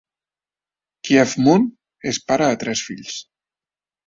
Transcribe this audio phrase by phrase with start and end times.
[1.09, 1.67] Chief-Moon
[2.13, 3.21] és pare de tres fills.